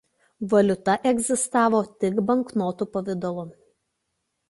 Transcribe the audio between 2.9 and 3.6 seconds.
pavidalu.